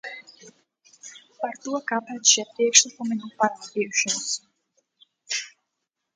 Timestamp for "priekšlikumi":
2.55-3.19